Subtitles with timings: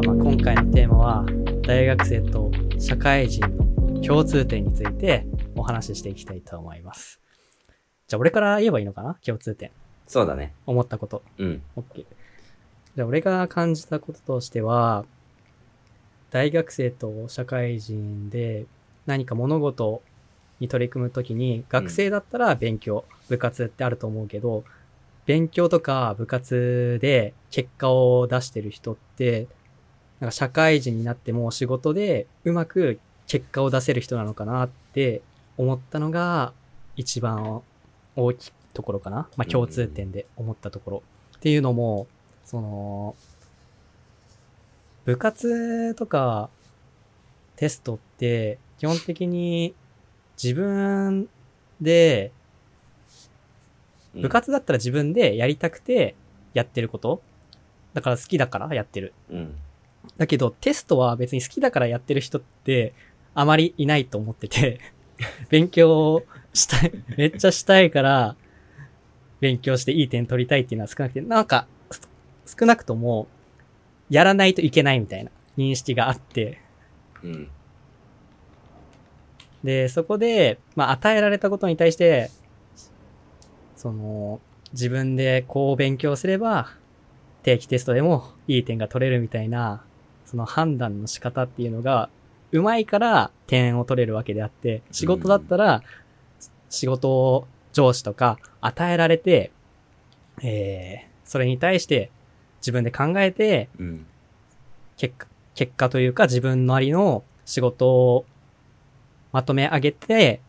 [0.00, 1.26] あまあ今回のテーマは
[1.60, 7.20] 大学生と社会人の共通点についてお話ししていきたいと思います。
[8.08, 9.18] じゃあ俺から言えばいいのかな？
[9.22, 9.70] 共通点。
[10.06, 10.54] そうだね。
[10.64, 11.22] 思ったこと。
[11.36, 11.62] うん。
[11.76, 12.06] OK。
[12.96, 15.04] じゃあ俺が感じたこととしては、
[16.30, 18.64] 大学生と社会人で
[19.04, 20.00] 何か物事
[20.60, 24.64] に取り組むときに、学生だったら勉強、部活ってあると思うけど、
[25.26, 29.46] 勉強とか部活で結果を出してる人って、
[30.20, 35.22] なんか社会人になっても仕事でうまく結果を出せる人なのかなって
[35.56, 36.52] 思ったのが
[36.96, 37.62] 一番
[38.16, 39.28] 大きいところかな。
[39.36, 41.02] まあ共通点で思ったところ。
[41.36, 42.06] っていうのも、
[42.44, 43.14] その、
[45.04, 46.50] 部活とか
[47.56, 49.74] テストって基本的に
[50.42, 51.28] 自分
[51.80, 52.32] で、
[54.14, 56.16] うん部活だったら自分でやりたくて
[56.52, 57.22] やってること
[57.94, 59.12] だから好きだからやってる。
[59.30, 59.54] うん。
[60.16, 62.94] だけどテストは別に好きだからやってる人って
[63.34, 64.80] あまりいないと思ってて、
[65.50, 68.36] 勉強したい、めっちゃしたいから
[69.40, 73.28] 勉強していい点取りたいっていうのは少なくて、なんかす少なくとも
[74.08, 76.60] やらないといけないみたいな認識があって、
[77.22, 77.48] うん。
[79.62, 82.30] で、そこで、まあ、与えられたことに対して、
[83.76, 84.40] その、
[84.72, 86.70] 自分でこう勉強すれば、
[87.42, 89.84] 定期テストでもいい点が取れるみたいな、
[90.30, 92.08] その判断の仕方っていうのが、
[92.52, 95.82] うまいから点を取れるわけであって、仕事だったら、
[96.68, 99.50] 仕事を上司とか与えられて、
[100.40, 102.12] えー、それに対して
[102.60, 104.06] 自分で考えて、うん。
[104.96, 108.24] 結果、結果というか自分なりの仕事を
[109.32, 110.40] まとめ上げて、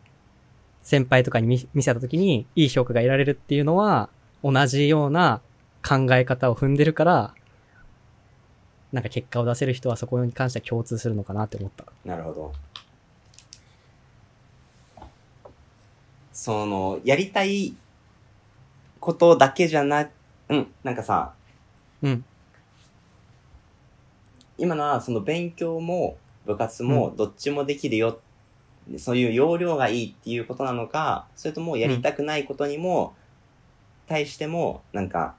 [0.84, 4.10] 先輩とかに見見せたときにいい評価が得られるっていうのは、
[4.44, 5.42] 同じような
[5.84, 7.34] 考え方を踏んでるから、
[8.92, 11.86] なんか結果を出せる人はそこに関しては共通するのかなって思った。
[12.04, 12.54] なるほど。
[16.34, 17.76] その、やりたい
[19.00, 20.10] ことだけじゃな、
[20.50, 21.34] うん、なんかさ、
[22.02, 22.26] うん。
[24.58, 28.20] 今のはその勉強も部活もどっちもできるよ、
[28.98, 33.14] そういう要領がいいっていうことなのか、それともやりたくないことにも、
[34.08, 35.36] 対しても、なんか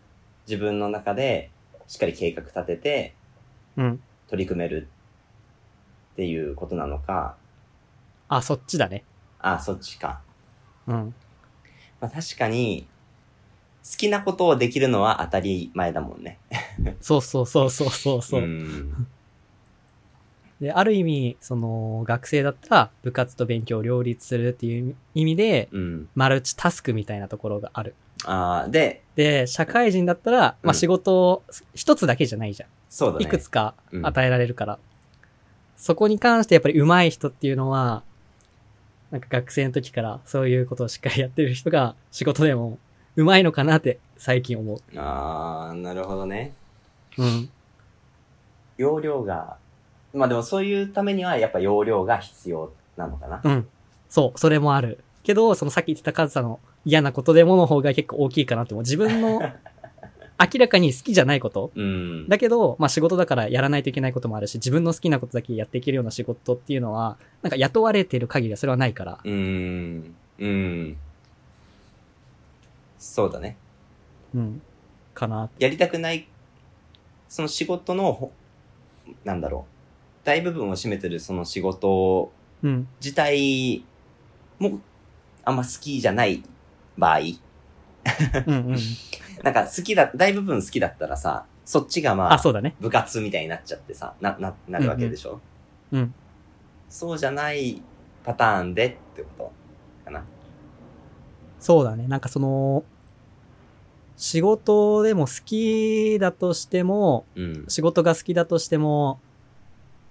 [0.47, 1.51] 自分の中で
[1.87, 3.22] しっかり計画立ててうん。
[3.77, 4.89] 取り組める
[6.15, 7.37] っていうことなのか、
[8.29, 9.05] あ、そっちだね。
[9.41, 10.21] あ、そっちか。
[10.87, 11.15] うん。
[12.01, 12.87] まあ確かに、
[13.85, 16.39] 好きなことをできるのは当たり前だもんね。
[17.01, 18.41] そうそうそうそうそうそう。
[18.41, 19.07] ん
[20.61, 26.09] で、ある意味、その、学生だったら部活と勉強を両立するっていう意味で、うん。
[26.15, 27.97] マルチタスクみたいなところがある。
[28.25, 31.43] ああ、で、で、社会人だったら、まうんあ仕事を
[31.75, 32.69] 一つだけじゃないじゃん。
[32.93, 33.25] そうだね。
[33.25, 34.79] いくつかうん与えられるから。
[35.79, 38.03] そこに関してやっぱり上手い人っていうのは、
[39.11, 42.79] なんか学生の時からそういうことをしっかりやってる人が仕事でも
[43.17, 44.99] 上手いのかなって最近思う。
[44.99, 46.53] ああ、なるほどね。
[47.17, 47.49] うん。
[48.77, 49.57] 容量が、
[50.13, 53.41] まあでもそういうためにはやっぱ容量が必要なのかな。
[53.43, 53.67] うん。
[54.11, 55.03] そう、それもある。
[55.23, 58.83] けど、そのさっき言ってたカズさんの嫌なことでもの方が結構大きいかなって思う。
[58.83, 59.41] 自分の
[60.39, 62.29] 明らかに好きじゃないことうん。
[62.29, 69.21] だけど、まあ仕事だからやらないといけないこともあるし、自分の好きなことだけやっていけるような仕事っていうのは、なんか雇われてる限りはそれはないから。
[69.23, 70.15] うーん。
[70.39, 70.97] うん。
[72.99, 73.57] そうだね。
[74.35, 74.63] うん。
[75.15, 75.51] かな。
[75.59, 76.27] やりたくない、
[77.29, 78.33] その仕事のほ、
[79.25, 79.73] なんだろう。
[80.25, 82.33] 大部分を占めてるその仕事
[82.63, 82.89] うん。
[83.01, 83.85] 自体
[84.59, 84.81] も
[85.45, 86.43] あんま好きじゃない
[86.97, 87.21] 場合、
[88.47, 88.77] うんうん。
[89.43, 92.75] なんか好きだ、大部分好きだったらさ、そっちがまあ、あ、そうだね。
[92.81, 95.41] 部活みたいになっちゃってさ、な、な、なるわけでしょ、
[95.93, 96.15] うん。
[96.89, 97.81] そうじゃない
[98.25, 99.53] パターンでってこと？
[100.05, 100.25] かな？
[101.61, 102.07] そうだね。
[102.09, 102.85] なんかその、
[104.17, 107.65] 仕事でも好きだとしても、うん。
[107.69, 109.21] 仕事が好きだとしても、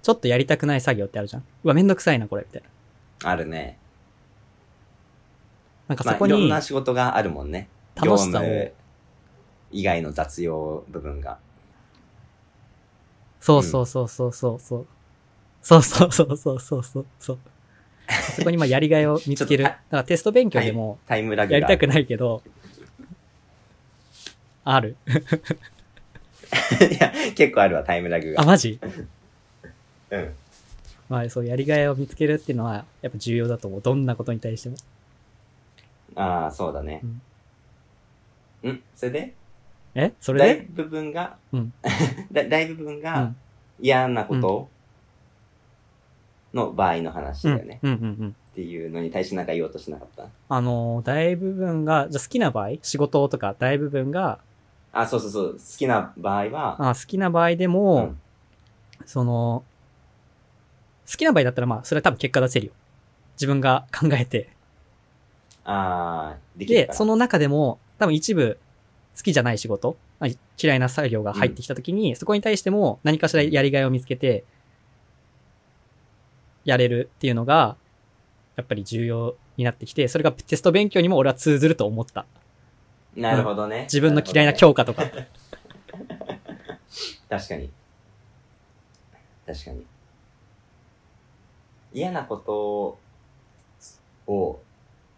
[0.02, 1.44] ちょっとやりたくない作業ってあるじゃん。
[1.64, 2.64] うわ、めんどくさいな、これ、みたい
[3.24, 3.30] な。
[3.30, 3.78] あるね。
[5.88, 7.68] なんかまあ、いろんそこにな仕事があるもんね。
[7.96, 8.72] 楽しさを、
[9.72, 11.38] 以外の雑用部分が。
[13.40, 14.88] そうそうそうそうそうそう。
[15.62, 17.40] そうそうそうそうそうそうそう。
[18.36, 19.64] そこにまあやりがいを見つける。
[19.64, 21.58] だからテスト勉強でもタイムラグが。
[21.60, 22.44] やりたくないけど、
[24.64, 24.96] ある。
[26.92, 28.48] いや、結構あるわ、タイムラグあ、が。
[28.48, 28.80] マジ？
[30.10, 30.36] うん。
[31.10, 33.82] まあそう、やりがいを見つけるっていうのはやっぱ重要だと思う。
[33.82, 34.76] どんなことに対しても。
[36.16, 37.02] ああ、そうだね。
[37.04, 37.22] うん、
[38.96, 39.34] それで？
[39.94, 41.74] えそれ大で部分が、うん
[42.32, 43.36] だ大部分がうん
[43.80, 44.70] 嫌なこと？
[46.54, 47.80] の場合の話だよね。
[47.82, 48.36] うんうんうん。
[48.52, 50.26] っていうのに対してなんか言おうとしなかった？
[50.50, 52.72] あの、大部分が、じゃあ好きな場合？
[52.82, 54.40] 仕事とか大部分が、
[54.92, 55.54] あ、そうそうそう。
[55.54, 58.20] 好きな場合は、あ好きな場合でも、うん
[59.06, 59.64] その、
[61.10, 62.74] 好きな場合だったらまあ、それは多分結果出せるよ。
[63.36, 64.50] 自分が考えて。
[65.64, 66.94] あーできるか、ら。
[66.94, 68.58] でその中でも、多分一部、
[69.16, 70.26] 好きじゃない仕事、あ
[70.60, 74.44] 嫌いな作業が入ってきた時に、そこに対しても何かしらやりがいを見つけて、
[76.66, 77.78] やれるっていうのが、
[78.56, 82.26] やっぱり重要になってきて、それがテスト勉強にも俺は通ずると思った。
[83.16, 83.84] なるほどね。
[83.84, 84.58] 自分の嫌いな日。
[84.58, 85.04] 教科とか。
[87.30, 87.70] 確かに。
[89.46, 89.86] 確かに。
[91.94, 92.98] 嫌なこと
[94.26, 94.60] を、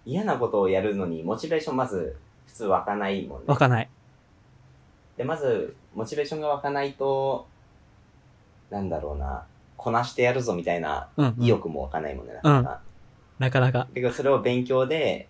[0.05, 2.17] 嫌なことをやるのに、モチベーションまず、
[2.53, 3.45] 普通湧かないもんね。
[3.47, 3.89] わかんない。
[5.17, 7.47] で、まず、モチベーションが湧かないと、
[8.69, 9.45] なんだろうな、
[9.75, 11.43] こなしてやるぞみたいなうん、うん。
[11.43, 12.81] 意欲も湧かないもんね、なかなか。
[13.39, 13.79] なかなか。
[13.79, 15.27] だけど、それを勉強で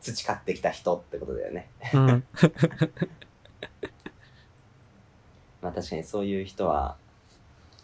[0.00, 1.68] 培ってきた人ってことだよね。
[1.94, 2.06] うん。
[5.62, 6.96] まあ確かにそういう人は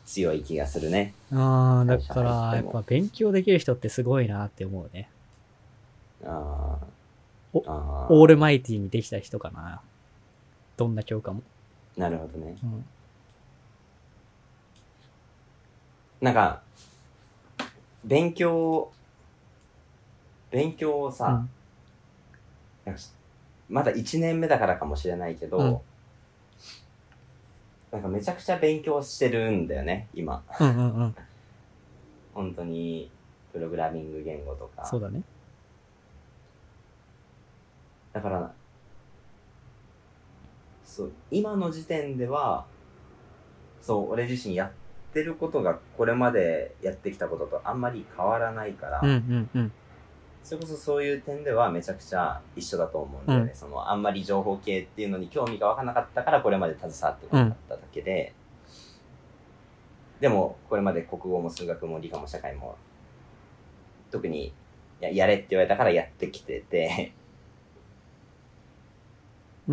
[0.04, 1.14] 強い気がするね。
[1.32, 5.10] ああ、だから、やっぱ勉強できる人ってすごいなって思うね。
[6.24, 6.97] ああ
[7.52, 9.80] オールマイティにできた人かな。
[10.76, 11.42] どんな教科も。
[11.96, 12.56] ーなるほどね。
[12.62, 12.84] うん。
[16.20, 16.62] なんか、
[18.04, 18.90] 勉強、
[20.50, 22.96] 勉強をさ、うん
[23.68, 25.78] まだ1年目だからかもしれないけど、うん
[27.90, 30.42] なんかめちゃくちゃ勉強してるんだよね、今。
[30.60, 31.16] うんうんうん。
[32.34, 33.10] 本当に、
[33.50, 34.84] プログラミング言語とか。
[34.84, 35.22] そうだね。
[38.19, 38.53] だから、
[40.85, 42.67] そう、今の時点では、
[43.81, 49.73] そう、俺自身やってることがこれまでやってきたこととあんまり変わらないから、うんうんうん。
[50.43, 53.50] それこそそういう点ではめちゃくちゃ一緒だと思うんだよね。
[53.53, 58.35] うんその、あんまり情報系っていうのに興味が湧かなかったからこれまで携わってこなかっただけで、
[60.19, 62.76] でも、これまで国語も数学も理科も社会も、
[64.11, 64.53] 特に
[64.99, 67.18] ややれって言われたからやってきてて、うん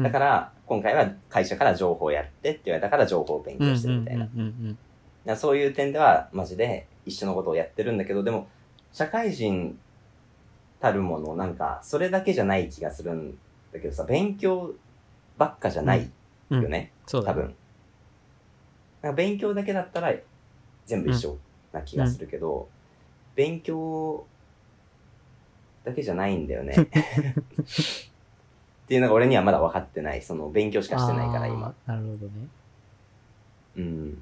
[0.04, 4.18] だから、今回は会社から情報やってって言われたから情報を勉うんうん強してるみたい
[5.26, 5.36] な。
[5.36, 8.48] そういう点では、マジで一緒のことをやってるんだけど、でも、
[8.92, 9.78] 社会人
[10.80, 13.38] たるもの、なんか、それだけじゃない気がするん
[13.74, 14.74] だけどさ、勉強
[15.38, 16.10] ばっかじゃない
[16.50, 17.42] うんよね、そうだね。
[17.42, 17.56] 多分。
[19.02, 20.14] なんか勉強だけだったら
[20.86, 21.38] 全部一緒
[21.72, 22.68] な気がするけど、
[23.36, 24.26] 勉強
[25.84, 26.76] だけじゃないんだよね。
[28.86, 30.22] っていうのが俺にはまだ分かってない。
[30.22, 31.74] その勉強しかしてないから今。
[31.88, 32.48] なるほどね。
[33.78, 34.22] うん。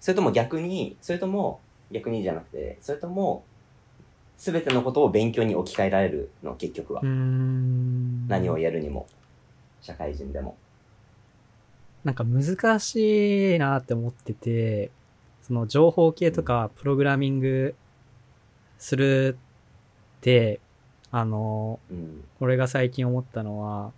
[0.00, 1.60] それとも逆に、それとも
[1.92, 3.44] 逆にじゃなくて、それとも
[4.36, 7.02] すべてのことを勉強に置き換えられるの、結局は。
[7.02, 9.06] 何をやるにも。
[9.80, 10.56] 社会人でも。
[12.04, 14.90] なんか難しいなって思ってて、
[15.42, 17.74] その情報系とかプログラミング
[18.78, 19.38] する
[20.18, 20.60] って、
[21.10, 22.24] あの、うん。
[22.40, 23.92] 俺が最近思ったのは、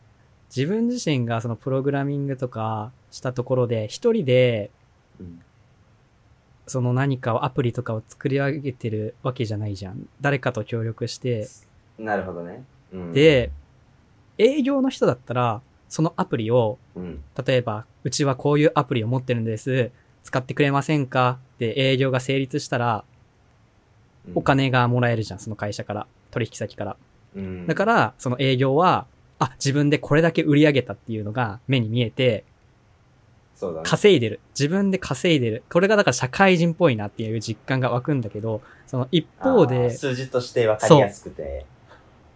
[0.54, 4.70] 自分自身がそのプログラミングとかしたところで、一人で
[5.18, 5.40] うん。
[6.66, 10.08] その何かをアプリとかを作り上げてるわけじゃないじゃん。
[10.20, 11.48] 誰かと協力して。
[11.98, 12.64] なるほどね。
[12.92, 13.50] うん、で、
[14.38, 17.22] 営業の人だったら、そのアプリをうん。
[17.44, 19.90] 例えば、うちはこういうアプリを持ってるんです。
[20.22, 21.38] 使ってくれませんか？
[21.56, 23.04] って営業が成立したら、
[24.28, 26.06] うんお、金がもらえるじゃん、その会社から。
[26.30, 26.96] 取引先から。
[27.34, 29.06] うん、だから、その営業は、
[29.38, 32.44] あ、自分でこれだけ売り上げたっていうのが目に見えて、
[33.54, 33.88] そうだね。
[33.88, 34.40] 稼いでる。
[34.58, 35.62] 自分で稼いでる。
[35.70, 41.66] これがだから社会人っぽいなっていう実感が湧くんだけど、その一方で、数字として分かりやすくて、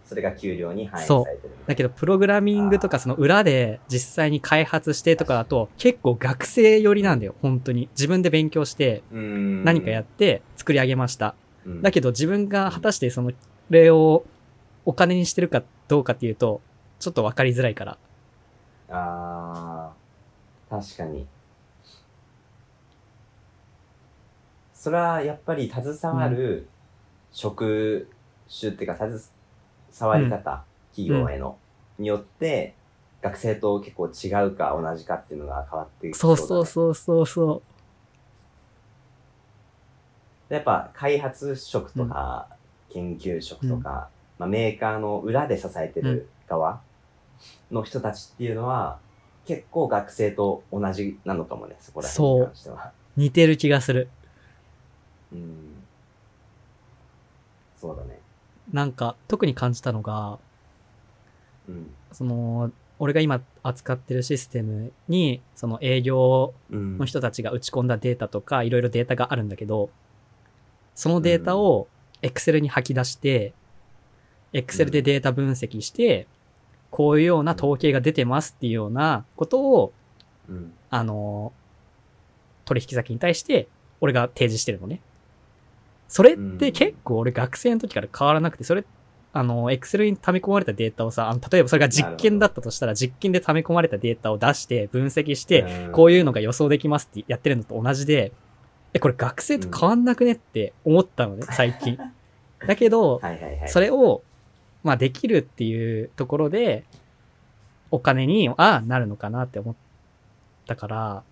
[0.05, 1.53] それが給料に反映されてる。
[1.65, 7.89] だけど、プログラミングとかその裏で実際に開発してとかだと、結構学生寄りなんだよ、本当に。
[7.93, 11.33] 自分で勉強して、うん何かやって作り上げました。
[11.65, 13.31] うんだけど自分が果たしてその
[13.69, 14.25] 例を
[14.85, 16.61] お金にしてるかどうかっていうと、
[16.99, 17.97] ちょっとわかりづらいから。
[18.89, 19.91] あ
[20.69, 21.27] あ、確かに。
[24.73, 26.67] それはやっぱり携わる
[27.31, 28.07] 職
[28.47, 29.19] 種っていうか、携
[30.01, 30.63] わり方、
[30.95, 31.57] 企業への、
[31.97, 32.75] によって、
[33.21, 37.63] 学生と結構違うか同じかっていうのが変わっていく、そうそうそうそうそ
[40.49, 42.47] やっぱ開発職とか、
[42.95, 44.09] 研究職とか、
[44.39, 46.79] まあ、メーカーの裏で支えてる側
[47.69, 48.99] の人たちっていうのは、
[49.45, 52.91] 結構学生と同じなのかもね、そこら辺に関しては。
[53.17, 54.07] 似てる気がする。
[55.33, 55.55] うん。
[57.77, 58.19] そうだね。
[58.71, 60.39] なんか、特に感じたのが、
[61.67, 61.93] うん。
[62.13, 66.97] その、俺が今扱ってるシステムに、その営業うん。
[66.97, 69.89] の人たちが打ち込んだデータとか、いろいろデータがあるんだけど、
[70.95, 71.87] そのデータを
[72.25, 73.53] Excel に吐き出して、
[74.53, 76.27] Excel でデータ分析して、
[76.89, 79.93] こういうような統計が出てますっていうようなことを、
[80.49, 80.73] うん。
[80.89, 81.51] あの、
[82.63, 83.67] 取引先に対して、
[84.01, 85.01] 俺が提示してるのね。
[86.07, 88.85] それって結構俺学生の時から変わらなくて、それ、
[89.33, 98.31] あの、Excel に溜め込まれたデータをさ、あの例えばそれが実験だったとしたら、実験で溜め込まれたデータを出して、分析して、こういうのが予想できますってやってるのと同じで、
[98.93, 101.99] え、これ学生と変わんなくねって思ったのね、最近。
[102.67, 103.69] だけど、はいはいはい。
[103.69, 104.23] それを、
[104.83, 106.83] まあできるっていうところで、
[107.91, 109.75] お金に、ああ、なるのかなって思っ
[110.67, 111.23] たから、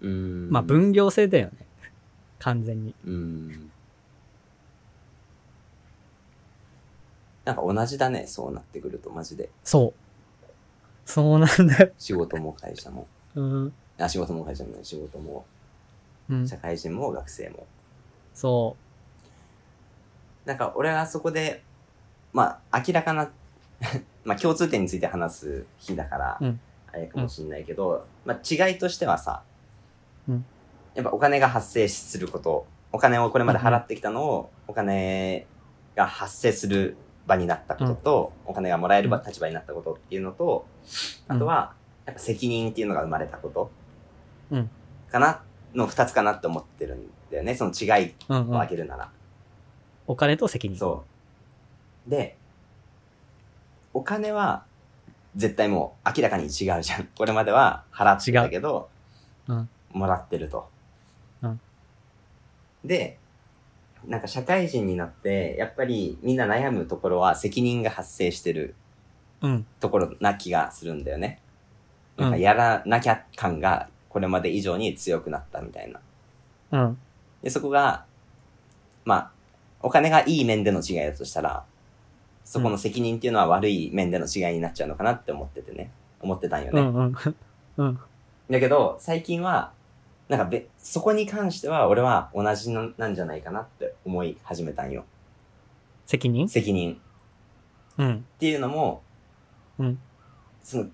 [0.00, 0.50] うん。
[0.50, 1.52] まあ分業制だよね。
[2.38, 2.94] 完全に。
[3.04, 3.70] うん。
[7.44, 9.50] なんか同じだね、そうなってくると、マジで。
[9.64, 10.00] そう。
[11.04, 11.92] そうなんだよ。
[11.98, 13.06] 仕事も会社も。
[13.34, 13.72] うん。
[13.98, 15.44] あ、仕事も会社も、仕事も、
[16.28, 16.48] うん。
[16.48, 17.66] 社会人も学生も。
[18.34, 18.76] そ
[20.44, 21.62] なんか俺はそこで、
[22.32, 23.30] まあ明らかな、
[24.24, 26.60] まあ共通点について話す日だから、うん。
[26.92, 29.42] あれかもしんないけど、まあ違いとしてはさ、
[30.28, 30.44] うん。
[30.94, 35.46] やっぱお金が発生すること、お金をこれまで払ってきたのを、お金
[35.96, 36.96] が発生する
[37.26, 40.66] 場になったことと、お金がもらえる立場になったことっていうのと、
[41.28, 43.70] あとは、やっぱ責任っていうのが生まれたこと、
[44.50, 44.70] うん。
[45.10, 45.42] かな、
[45.74, 48.54] の二つかなって思ってるんだよね、その違いうん、うをん。
[48.56, 49.10] 挙げるなら。
[50.06, 50.78] お金と責任。
[50.78, 51.04] そ
[52.06, 52.10] う。
[52.10, 52.36] で、
[53.94, 54.64] お金は
[55.36, 57.08] 絶対もう明らかに違うじゃん。
[57.16, 58.88] これまでは払ってたけど、
[59.46, 60.68] うんもらってると。
[61.42, 61.60] うん
[62.84, 63.18] で、
[64.04, 68.74] なんか社会人になって、やっぱりみんな悩むところは責任が発生してる
[69.40, 69.66] うん。
[69.80, 71.40] ところな気がするんだよね。
[72.16, 76.00] うんなんかやらなきゃ感がこれまで以上に強くなったみたいな。
[76.72, 76.98] うん。
[77.42, 78.04] で、そこが、
[79.04, 79.30] まあ、
[79.82, 81.64] お金がいい面での違いだとしたら、
[82.44, 85.90] そこの責任っていうのは悪い面での違いになっちゃうのかなって思っててね。
[86.20, 86.80] 思ってたんよね。
[86.80, 86.94] うん。
[86.96, 87.14] うん。
[87.76, 87.98] うん。
[88.50, 89.72] だけど、最近は、
[90.28, 95.04] なんかべ、そこに関しては俺は同じのなんじゃないかなって思い始めたんよ。
[96.06, 96.48] 責任？
[96.48, 97.00] 責任。
[97.98, 98.14] うん。
[98.16, 99.02] っていうのも、
[99.78, 99.98] うん。
[100.62, 100.86] その、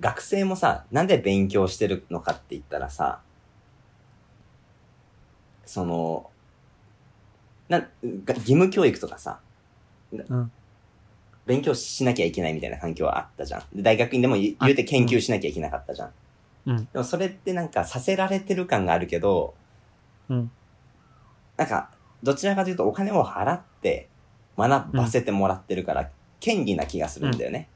[0.00, 3.20] 学生もさ、なんで勉強してるのかって言ったらさ、
[5.66, 6.30] その、
[7.68, 7.86] な、が
[8.34, 9.40] 義務教育とかさ、
[10.12, 10.52] うん。
[11.46, 13.62] 勉強しなきゃいけないみたいな環境はあったじゃん。
[13.74, 16.12] で大学院でも言うて研究しなきゃいけなかったじゃん。
[16.66, 16.76] うん。
[16.92, 19.54] でもそれってなんかさせられてる感があるけど、
[20.28, 20.50] うん。
[21.56, 21.90] なんか、
[22.22, 24.08] どちらかというとお金を払って
[24.56, 26.10] 学ばせてもらってるから、
[26.40, 27.68] 権利な気がするんだよね。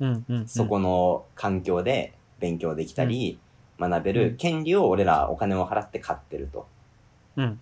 [0.00, 0.24] うん。
[0.28, 0.48] うん。
[0.48, 3.38] そこの環境で勉強できたり、
[3.78, 6.66] 学べうんる権利を俺らお金を払って買ってると。
[7.36, 7.60] うん。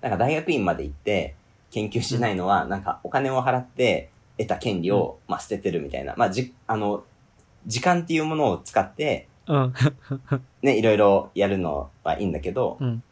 [0.00, 1.34] なんか大学院まで行って
[1.70, 6.14] 研究しないのは、なんかお金を払って得た権利を、まあ捨ててるみたいな。
[6.16, 7.04] まあじ、あの、
[7.66, 9.74] 時間っていうものを使って、うん。
[10.62, 13.02] ね、いろいろやるのはいいんだけど、うん。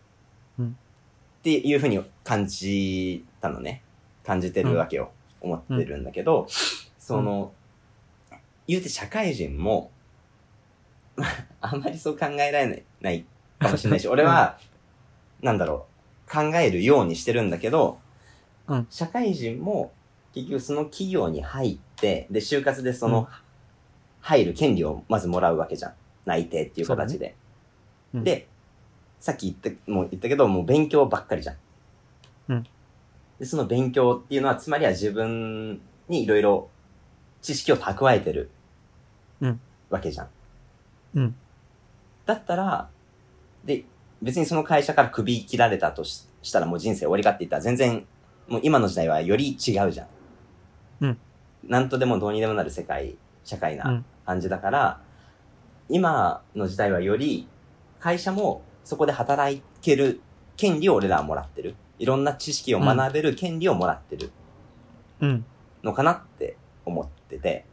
[1.38, 3.82] っていうふうに感じたのね。
[4.24, 5.10] 感じてるわけよ。
[5.40, 6.46] 思ってるんだけど、
[6.98, 7.52] その、
[8.66, 9.90] 言うて社会人も、
[11.16, 11.26] ま
[11.60, 13.24] ああんまりそう考えられないない
[13.58, 14.58] かもしれないし、 俺は、
[15.40, 15.97] なんだろう、
[16.30, 17.98] 考えるようにしてるんだけど、
[18.66, 19.92] うん社会人も
[20.34, 23.26] 結局その企業に入って、で、就活でその、うん
[24.20, 25.92] 入る権利をまずもらうわけじゃん。
[26.26, 27.36] 内定っていう形で。
[28.12, 28.48] うんで、
[29.20, 31.56] さっき言った、もう言ったけど、もう勉強ばっかりじゃん。
[32.48, 32.66] うん
[33.38, 36.68] で、その勉強っていうのは、つまりは自分にいろいろ
[37.40, 38.50] 知識を蓄えてる。
[39.40, 40.28] うんわけじゃん。
[41.14, 41.34] うん。
[42.26, 42.90] だったら、
[43.64, 43.84] で、
[44.22, 48.06] 別にその会社から首切られたとししたらもう人生終わりかって言ったら全然、
[48.46, 50.06] もう今の時代はより違うじゃん。
[51.00, 51.18] うん。
[51.64, 55.00] なんとでもどうにでもなる世界、社会うなん感じだから、
[55.88, 57.48] 今の時代はより
[57.98, 60.20] 会社もそこで働ける
[60.56, 61.74] 権利を俺らはもらってる。
[61.98, 64.30] いろんな知識を学べる権利をもらってる
[65.20, 65.44] うん。
[65.82, 67.64] のかなって思ってて。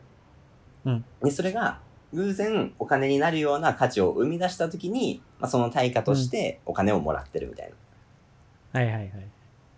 [0.85, 1.79] うんで、それが
[2.13, 7.71] 偶然お金になるような価値を生み出したときに、まあ、その対価としてお金をもらってるみたい
[8.73, 8.79] な。
[8.79, 9.11] はいはいはい。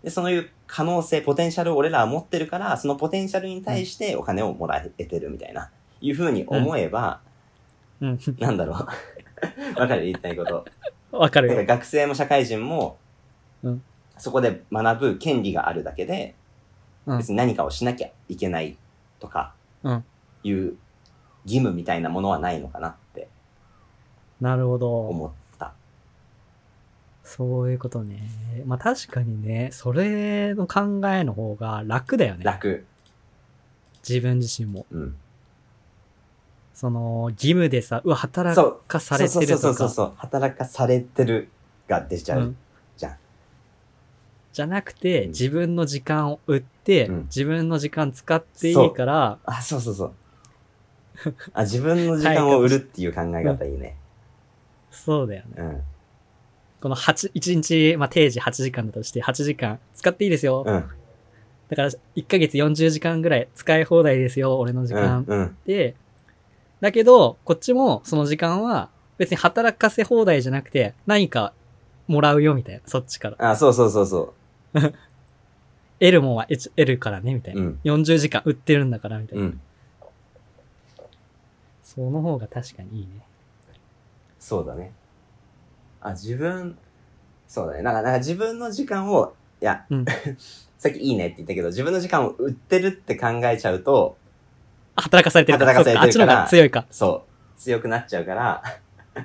[0.02, 5.70] で、そういう可能性、ポテンシャルを俺らは持ってるから、そのポテンシャルに対してお金をもらえてるみたいな、
[6.00, 7.20] いう風に思えば、
[8.00, 8.18] うん。
[8.38, 8.76] なんだろう。
[9.80, 10.64] わかる言いたいこと。
[11.10, 11.64] わかるよ。
[11.64, 12.98] 学生も社会人も、
[13.62, 13.82] うん
[14.20, 16.34] そこで学ぶ権利があるだけで、
[17.06, 18.76] うん別に何かをしなきゃいけない
[19.20, 20.04] とか、うん
[20.42, 20.76] いう
[21.48, 23.28] 義務みたいなものはないのかなって
[24.40, 25.08] なるほど。
[25.08, 25.72] 思った。
[27.24, 28.20] そういうことね。
[28.66, 32.44] まあ確かにね、それの考えの方が楽だよね。
[32.44, 32.86] 楽。
[34.08, 34.86] 自分自身も。
[34.92, 35.16] うん。
[36.72, 38.80] その、義務でさ、うわ、働そう。
[38.86, 39.78] かされてるそうそうとか。
[39.78, 40.12] そうそう。
[40.16, 41.48] 働かされてる
[41.88, 42.40] が出ちゃう。
[42.40, 42.56] うん
[42.96, 43.16] じゃん。
[44.52, 50.12] じゃなくて、うん自分の時間を売って、うん自分の時間使っていいから、あ、そうそうそう。
[51.52, 53.96] あ、自分の時間を売るっていう考え方いいね。
[54.90, 55.52] そうだよね。
[55.56, 55.82] うん。
[56.80, 60.64] この8、1日、まあ定時8時間だとして、8時間使っていいですよ。
[60.66, 60.84] うん。
[61.68, 65.00] だから、1ヶ月40時間ぐらい使い放題ですよ、俺の時うん。
[65.00, 65.24] 間。
[65.26, 65.56] うん。
[65.66, 65.94] で、
[66.80, 71.52] だけど、こっちもその時間は別に働かせ放題じゃなくて何か
[72.06, 73.50] もらうよみたいな、そっちから。
[73.50, 74.34] あ、そうそうそうそ。
[76.00, 77.62] 得るもんは得得るからね、みたいうな。
[77.62, 77.80] うん。
[77.84, 79.46] 40時間売ってるんだから、みたいうな。
[79.48, 79.60] ん。
[81.94, 83.22] その方が確かにいいね。
[84.38, 84.92] そうだね。
[86.02, 86.76] あ、自分、
[87.46, 87.82] そうだね。
[87.82, 90.04] なんか、なんか自分の時間を、いや、うん
[90.76, 94.18] さっきいいねって言ったけど、自分の時間を売ってるって考えちゃうと、
[94.96, 95.72] あ働かされてるから。
[95.72, 96.86] 働かされてるからそっあっちの方が強いか。
[96.90, 97.24] そ
[97.56, 98.62] う、強くなっちゃうから、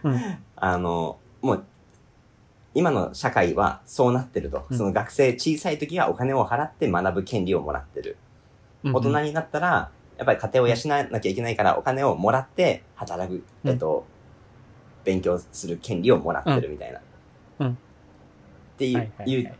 [0.02, 0.38] うん。
[0.56, 1.64] あの、もう、
[2.74, 4.66] 今の社会はそうなってると。
[4.70, 8.16] うんその学生小さい時はお金を払って学ぶ権利をもらってる。
[8.86, 14.06] 大人になったら、やっぱり家庭を養わなきゃいけないからお金をもらって働く、うんえっと、
[15.04, 17.00] 勉強する権利をもらってるみたいな。
[17.60, 17.78] うん
[18.74, 19.54] っていう、はいはいはい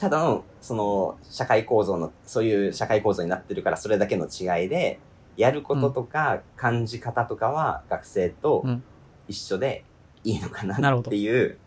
[0.00, 4.98] ただの、その、社会構造の、そういう社会構造になってるから、それだけの違いで、
[5.36, 8.82] やることとか感じ方とかは学生とうん
[9.28, 9.84] 一緒で
[10.24, 11.58] いいのかなっていう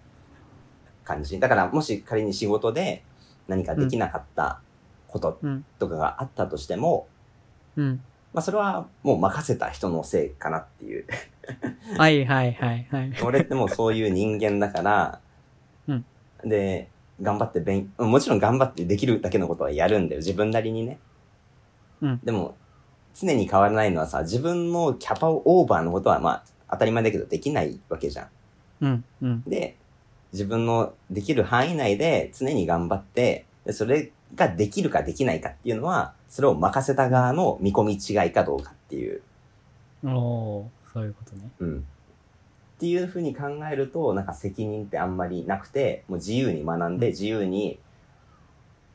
[1.03, 1.39] 感じ。
[1.39, 3.03] だから、もし仮に仕事で
[3.47, 4.61] 何かできなかった
[5.07, 5.65] ことうん。
[5.77, 7.07] とかがあったとしても、
[7.77, 8.03] うん。
[8.33, 11.05] まあそれはもう任せた人のせいかなっていう。
[11.97, 13.13] はいはいはいはい。
[13.23, 15.19] 俺ってもうそういう人間だから、
[15.87, 16.05] うん
[16.43, 16.89] で、
[17.21, 20.19] 頑張って勉、もちろん頑張ってできるだけのことはやるんだよ。
[20.19, 20.99] 自分なりにね。
[22.01, 22.55] うんでも、
[23.15, 28.27] 常に変わらないのはさ、自分のキャパオーバーのことはまあ当たり前だけどできないわけじゃん。
[28.81, 29.05] うん。
[29.21, 29.43] うん。
[29.45, 29.77] で、
[30.31, 39.21] 自分のできる範囲内で常に頑張って、でそれができるかできないかっていうのは、それを任せた側の見込み違いかどうかっていう、
[40.03, 41.49] おー、そういうことね。
[41.59, 41.77] うん。
[41.79, 41.81] っ
[42.79, 47.79] ていうふうに考えると、なんか責任ってあんまりなくて、もう自由に学んで、自由に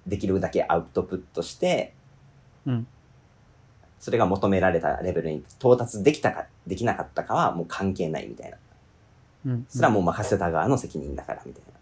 [0.06, 1.94] できるだけアウトプットして、
[2.66, 2.86] うん。
[4.00, 8.56] それが求められたレベルに到達できたか、できなかったかはもう関係ないみたいな。
[9.46, 9.66] うん。
[9.68, 11.77] それはもう任せた側の責任だからみたいな。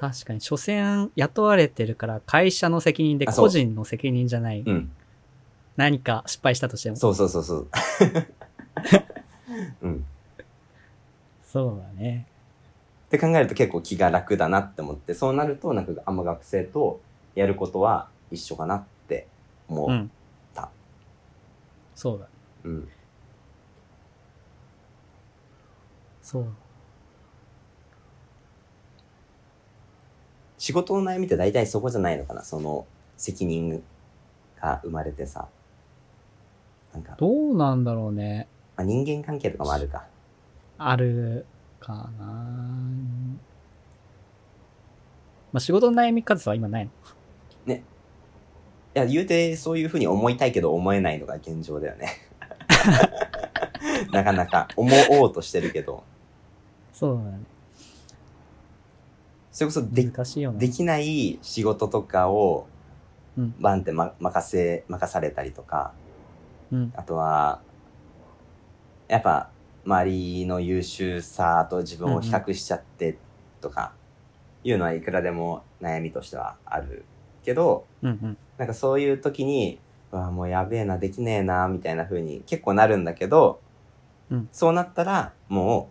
[0.00, 4.62] 確かに、所詮雇われてるから会社の責任であそう個人の責任じゃない。
[4.64, 4.90] うん。
[5.76, 6.96] 何か失敗したとしても。
[6.96, 7.68] そうそうそうそう。
[9.82, 10.06] うん。
[11.44, 12.26] そうだね。
[13.08, 17.02] って考えると結構気が楽だなって思って、そうなるとなんかあんま学生と
[17.34, 19.28] やることは一緒かなって
[19.68, 19.90] 思う。
[19.90, 20.10] うん。
[20.54, 20.70] た
[21.94, 22.26] そうだ。
[22.64, 22.88] うん。
[26.22, 26.46] そう。
[30.60, 32.44] 仕事の悩みって大体そこじゃないのかな？
[32.44, 33.82] その責任
[34.60, 35.48] が生まれてさ。
[36.92, 38.46] なんか、どうなんだろうね。
[38.76, 40.04] まあ、人間関係とかもあるか。
[40.76, 41.46] ある
[41.80, 42.24] かな
[45.52, 46.84] まあ、仕事の悩み方は今ない
[47.66, 47.74] の？
[47.74, 47.80] い
[48.92, 52.08] や、言うてそういうふうに思いたいけど思えないのが現状だよね。
[54.12, 56.04] なかなか思おうとしてるけど、
[56.92, 57.38] そうだね。
[59.52, 60.58] それこそで難しいよな。
[60.58, 62.66] できない仕事とかを
[63.38, 65.92] うん、バンって、ま、任せ、任されたりとか、
[66.72, 66.92] うん。
[66.96, 67.60] あとは、
[69.08, 69.50] やっぱ、
[69.84, 73.16] 周りの優秀さと自分を比較しちゃって
[73.60, 73.92] とか、
[74.62, 77.04] いうのはいくらでも悩みとしてはある
[77.44, 78.36] けど、うんうん。
[78.58, 79.78] なんかそういう時に、
[80.12, 83.60] うわもうやべえな、できねえな、みたいな風に結構なるんだけど、
[84.30, 85.90] うんそうなったら、も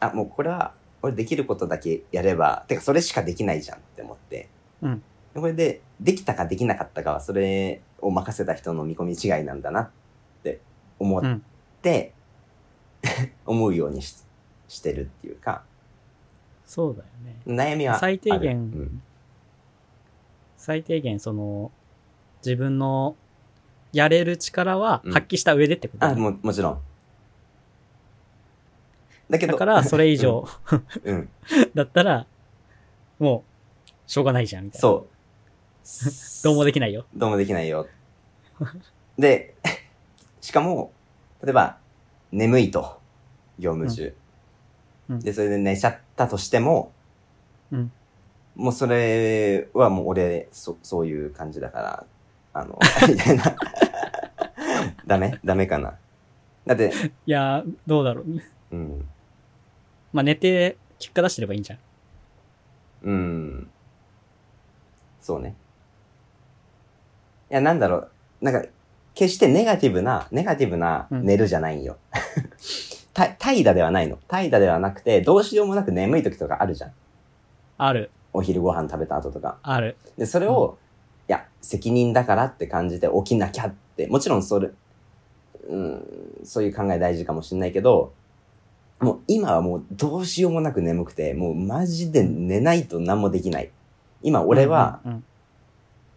[0.00, 4.48] う、あ、もうこれは、俺できることだけやれば、てかそれしかできないじゃんって思って。
[4.82, 5.02] うん
[5.34, 9.90] これで、できたかできなかったかは、それを任せた人の見込み違いなんだなっ
[10.42, 10.60] て
[10.98, 11.44] 思っうん。
[11.80, 12.12] て、
[13.46, 14.16] 思うようにし
[14.66, 15.62] してるっていうか、
[16.66, 17.36] そうだよね。
[17.46, 17.98] 悩みは。
[17.98, 19.02] 最低限うん
[20.56, 21.70] 最低限その、
[22.44, 23.14] 自分の
[23.92, 26.80] やれる力はうん発揮した上でってことだあ、ねも、もちろん。
[29.30, 29.52] だけど。
[29.52, 30.46] だから、それ以上
[31.04, 31.28] うん。
[31.74, 32.26] だったら、
[33.18, 33.44] も
[33.86, 34.80] う、しょうがないじゃん、みたいな。
[34.80, 35.18] そう。
[36.44, 37.06] どうもできないよ。
[37.14, 37.86] どうもできないよ。
[39.18, 39.54] で、
[40.40, 40.92] しかも、
[41.42, 41.78] 例えば、
[42.32, 43.00] 眠いと、
[43.58, 44.04] 業務中。
[44.04, 44.18] うんうん
[45.20, 46.92] で、それで寝ちゃったとしても、
[47.72, 47.92] うん
[48.54, 52.06] もうそれはもう俺、そ、そういう感じだから、
[52.52, 52.76] あの、
[53.08, 53.56] みたいな。
[55.06, 55.38] ダメ？
[55.44, 55.94] ダメかな？
[56.66, 56.92] だって、
[57.24, 58.42] いやー、どうだろう。
[58.72, 59.08] うん。
[60.12, 61.78] まあ、寝て、結果出してればいいんじゃん。
[63.02, 63.70] うん。
[65.20, 65.54] そうね。
[67.50, 68.10] いや、なんだろう。
[68.40, 68.68] なんか、
[69.14, 71.96] 決してネガティブな、ネガティブなうん寝るじゃないんよ。
[73.12, 74.16] た怠惰ではないの。
[74.28, 76.92] 怠惰ではなくて、どうしようもなく眠い時とかあるじゃん。
[77.78, 79.58] ある、お昼ご飯食べた後とか。
[79.62, 79.96] ある。
[80.16, 80.78] で、それを、
[81.28, 84.70] いや、責任だからって感じて起きなきゃって、もちろんそれ、
[85.68, 88.12] うん、そういう考え大事かもしれないけど、
[89.00, 93.70] もう今はもうどうしようもなく眠くて、もうマジで寝ないと何もできない。
[94.22, 95.00] 今俺は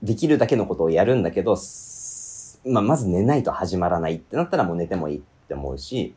[0.01, 6.15] できるだけのことをやるんだけど、すまあ、まず寝ないと始まらないってなったらもう寝てもいいって思うし、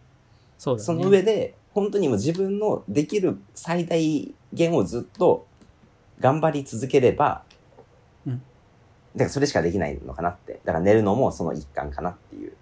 [0.59, 0.83] そね。
[0.83, 5.47] その上で、本当にもう自分のできる最大限をずっと
[6.21, 7.43] 頑張り続ければ、
[8.27, 8.43] うん
[9.15, 10.61] だからそれしかできないのかなって。
[10.65, 12.53] だから寝るのもその一環かなっていう。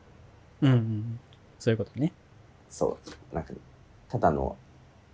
[0.61, 1.21] うんうん。
[1.59, 2.13] そういうことね。
[2.69, 2.99] そ
[3.33, 3.35] う。
[3.35, 3.55] なんか、
[4.13, 4.59] ただの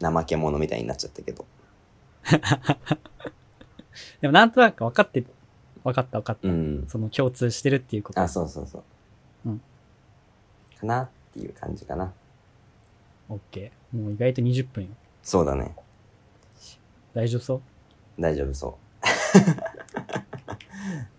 [0.02, 1.46] 怠け者みたいになっちゃったけど。
[4.20, 5.24] でもなんとなく分かって、
[5.84, 6.48] 分かった分かった。
[6.48, 6.84] うん。
[6.88, 8.20] その共通してるっていうこと。
[8.20, 8.82] あ、そうそうそう。
[9.46, 9.61] うん。
[10.80, 12.12] かなっていう感じかな。
[13.28, 13.96] オッケー。
[13.96, 14.90] もう意外と20分よ。
[15.22, 15.76] そうだね。
[17.14, 17.54] 大丈夫そ
[18.18, 18.20] う？
[18.20, 18.76] 大丈夫そ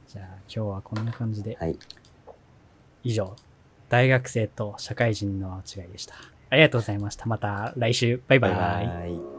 [0.09, 1.57] じゃあ今日はこんな感じでう。。
[1.59, 1.79] はい。
[3.03, 3.33] 以上、
[3.87, 6.15] 大学生と社会人の違いでした。
[6.49, 7.25] ありがとうございました。
[7.25, 8.21] また来週。
[8.27, 8.51] バイバイ。
[8.51, 9.38] バイ。